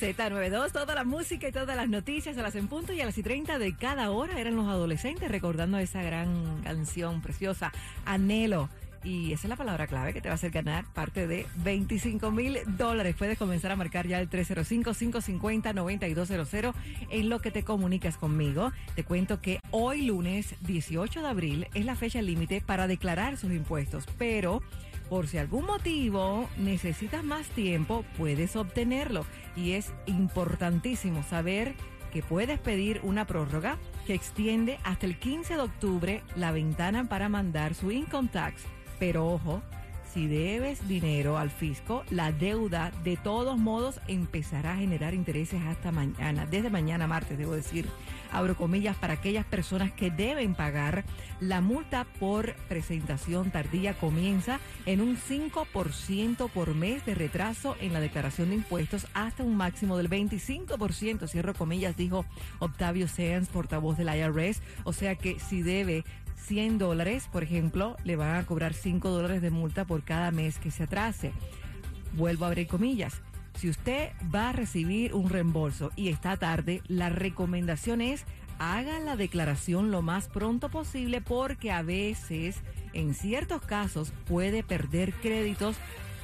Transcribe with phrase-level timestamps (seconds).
[0.00, 3.16] Z92, toda la música y todas las noticias a las en punto y a las
[3.16, 7.72] y 30 de cada hora eran los adolescentes recordando esa gran canción preciosa,
[8.04, 8.68] Anhelo.
[9.04, 12.30] Y esa es la palabra clave que te va a hacer ganar parte de 25
[12.30, 13.16] mil dólares.
[13.16, 16.74] Puedes comenzar a marcar ya el 305-550-9200
[17.10, 18.72] en lo que te comunicas conmigo.
[18.96, 23.50] Te cuento que hoy lunes 18 de abril es la fecha límite para declarar sus
[23.52, 24.60] impuestos, pero
[25.08, 29.24] por si algún motivo necesitas más tiempo, puedes obtenerlo.
[29.54, 31.74] Y es importantísimo saber
[32.12, 37.28] que puedes pedir una prórroga que extiende hasta el 15 de octubre la ventana para
[37.28, 38.62] mandar su income tax.
[38.98, 39.62] Pero ojo,
[40.16, 45.92] si debes dinero al fisco, la deuda de todos modos empezará a generar intereses hasta
[45.92, 47.86] mañana, desde mañana martes, debo decir,
[48.32, 51.04] abro comillas, para aquellas personas que deben pagar.
[51.38, 58.00] La multa por presentación tardía comienza en un 5% por mes de retraso en la
[58.00, 62.24] declaración de impuestos hasta un máximo del 25%, cierro comillas, dijo
[62.58, 64.62] Octavio Seans, portavoz del IRS.
[64.84, 66.04] O sea que si debe
[66.36, 70.58] 100 dólares, por ejemplo, le van a cobrar 5 dólares de multa por cada mes
[70.58, 71.32] que se atrase.
[72.14, 73.20] Vuelvo a abrir comillas.
[73.54, 78.24] Si usted va a recibir un reembolso y está tarde, la recomendación es
[78.58, 82.56] haga la declaración lo más pronto posible porque a veces,
[82.92, 85.76] en ciertos casos, puede perder créditos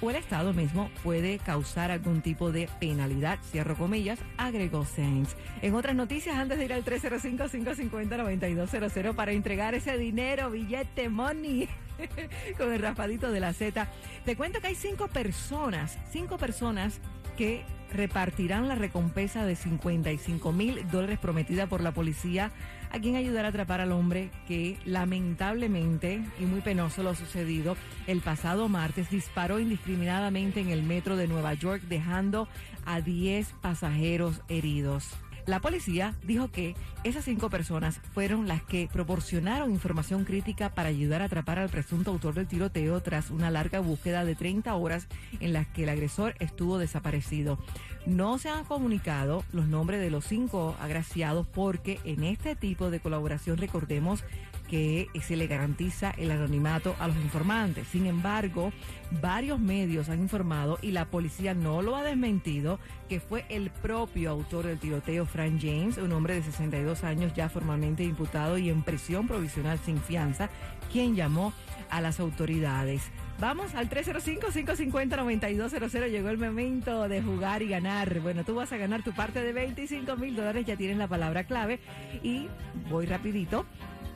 [0.00, 5.34] o el Estado mismo puede causar algún tipo de penalidad, cierro comillas, agregó Sainz.
[5.62, 11.68] En otras noticias, antes de ir al 305-550-9200 para entregar ese dinero, billete, money,
[12.58, 13.88] con el raspadito de la Z,
[14.24, 17.00] te cuento que hay cinco personas, cinco personas
[17.36, 22.50] que repartirán la recompensa de 55 mil dólares prometida por la policía
[22.90, 27.76] a quien ayudar a atrapar al hombre que lamentablemente y muy penoso lo sucedido
[28.06, 32.48] el pasado martes disparó indiscriminadamente en el metro de Nueva York dejando
[32.84, 35.16] a 10 pasajeros heridos.
[35.46, 36.74] La policía dijo que
[37.04, 42.10] esas cinco personas fueron las que proporcionaron información crítica para ayudar a atrapar al presunto
[42.10, 45.06] autor del tiroteo tras una larga búsqueda de 30 horas
[45.38, 47.60] en las que el agresor estuvo desaparecido.
[48.06, 52.98] No se han comunicado los nombres de los cinco agraciados porque en este tipo de
[52.98, 54.24] colaboración recordemos
[54.68, 57.86] que se le garantiza el anonimato a los informantes.
[57.88, 58.72] Sin embargo,
[59.20, 62.78] varios medios han informado y la policía no lo ha desmentido
[63.08, 67.48] que fue el propio autor del tiroteo, Frank James, un hombre de 62 años ya
[67.48, 70.50] formalmente imputado y en prisión provisional sin fianza,
[70.92, 71.52] quien llamó
[71.90, 73.02] a las autoridades.
[73.38, 76.10] Vamos al 305-550-9200.
[76.10, 78.20] Llegó el momento de jugar y ganar.
[78.20, 80.64] Bueno, tú vas a ganar tu parte de 25 mil dólares.
[80.64, 81.78] Ya tienes la palabra clave.
[82.22, 82.48] Y
[82.88, 83.66] voy rapidito.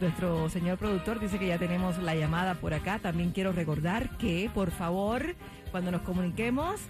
[0.00, 2.98] Nuestro señor productor dice que ya tenemos la llamada por acá.
[3.00, 5.34] También quiero recordar que, por favor,
[5.70, 6.80] cuando nos comuniquemos,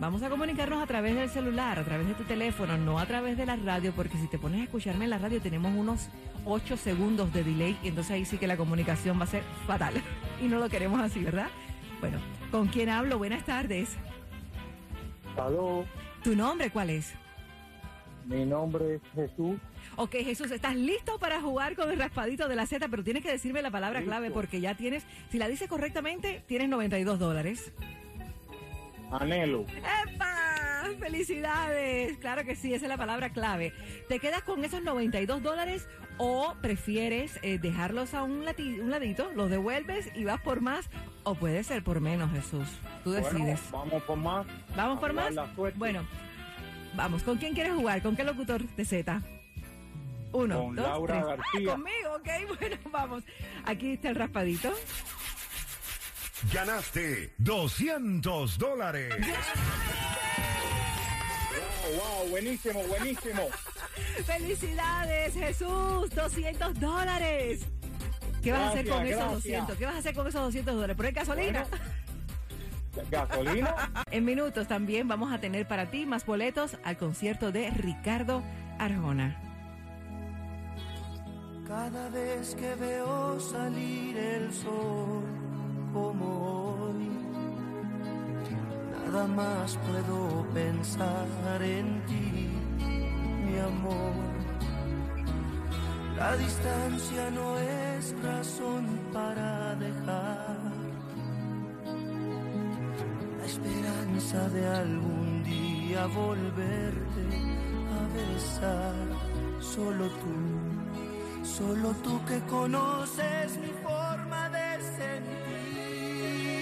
[0.00, 3.36] vamos a comunicarnos a través del celular, a través de tu teléfono, no a través
[3.36, 6.08] de la radio, porque si te pones a escucharme en la radio tenemos unos
[6.46, 9.94] 8 segundos de delay y entonces ahí sí que la comunicación va a ser fatal.
[10.42, 11.48] Y no lo queremos así, ¿verdad?
[11.98, 12.18] Bueno,
[12.50, 13.16] ¿con quién hablo?
[13.16, 13.96] Buenas tardes.
[15.38, 15.86] Aló,
[16.22, 17.14] ¿Tu nombre cuál es?
[18.26, 19.56] Mi nombre es Jesús.
[19.96, 22.88] Ok, Jesús, ¿estás listo para jugar con el raspadito de la Z?
[22.88, 24.10] Pero tienes que decirme la palabra Listo.
[24.10, 27.72] clave porque ya tienes, si la dices correctamente, tienes 92 dólares.
[29.12, 29.64] Anhelo.
[30.12, 30.88] ¡Epa!
[30.98, 32.18] ¡Felicidades!
[32.18, 33.72] Claro que sí, esa es la palabra clave.
[34.08, 35.86] ¿Te quedas con esos 92 dólares
[36.18, 40.88] o prefieres eh, dejarlos a un, lati- un ladito, los devuelves y vas por más?
[41.22, 42.68] O puede ser por menos, Jesús.
[43.04, 43.60] Tú decides.
[43.70, 44.46] Bueno, vamos por más.
[44.76, 45.34] ¿Vamos por más?
[45.76, 46.04] Bueno,
[46.96, 47.22] vamos.
[47.22, 48.02] ¿Con quién quieres jugar?
[48.02, 49.22] ¿Con qué locutor de Z?
[50.32, 51.26] Uno, Con dos, Laura tres.
[51.26, 51.70] García.
[51.72, 52.58] Ah, conmigo, ok.
[52.60, 53.24] Bueno, vamos.
[53.64, 54.72] Aquí está el raspadito.
[56.52, 59.14] Ganaste 200 dólares.
[61.94, 63.48] Wow, wow, buenísimo, buenísimo.
[64.26, 66.10] ¡Felicidades, Jesús!
[66.14, 67.66] 200 dólares.
[68.42, 69.32] ¿Qué vas a hacer Gracias, con esos gracias.
[69.44, 69.76] 200?
[69.78, 70.96] ¿Qué vas a hacer con esos 200 dólares?
[70.96, 71.66] ¿Poner gasolina?
[73.10, 73.74] Gasolina.
[74.10, 78.42] En minutos también vamos a tener para ti más boletos al concierto de Ricardo
[78.78, 79.36] Arjona.
[81.66, 85.24] Cada vez que veo salir el sol
[85.92, 87.10] como hoy,
[88.92, 92.50] nada más puedo pensar en ti,
[93.44, 94.14] mi amor.
[96.16, 100.85] La distancia no es razón para dejar
[103.46, 107.26] esperanza de algún día volverte
[107.96, 108.94] a besar.
[109.60, 110.34] Solo tú,
[111.44, 114.05] solo tú que conoces mi forma